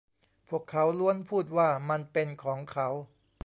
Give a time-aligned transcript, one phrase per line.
[0.49, 2.87] พวกเขาล้วนพูดว่ามันเป็นของเขา